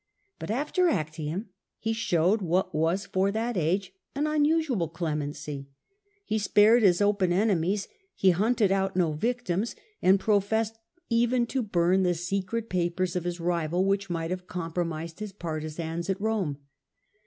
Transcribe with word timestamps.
But 0.39 0.49
after 0.49 0.89
Actium 0.89 1.49
he 1.77 1.93
showed 1.93 2.41
what 2.41 2.73
was 2.73 3.05
for 3.05 3.29
that 3.29 3.55
age 3.55 3.93
an 4.15 4.25
unusual 4.25 4.87
clemency. 4.87 5.67
He 6.25 6.39
spared 6.39 6.81
his 6.81 7.03
open 7.03 7.31
enemies, 7.31 7.87
he 8.15 8.31
hunted 8.31 8.71
out 8.71 8.95
no 8.95 9.11
victims, 9.13 9.75
and 10.01 10.19
professed 10.19 10.79
even 11.11 11.45
to 11.45 11.61
bum 11.61 12.01
the 12.01 12.15
secret 12.15 12.67
papers 12.67 13.15
of 13.15 13.25
his 13.25 13.39
rival 13.39 13.85
which 13.85 14.09
might 14.09 14.31
have 14.31 14.47
compromised 14.47 15.19
his 15.19 15.31
partisans 15.33 16.09
at 16.09 16.19
Rome. 16.19 16.57